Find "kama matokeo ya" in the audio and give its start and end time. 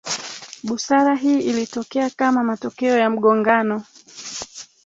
2.09-3.09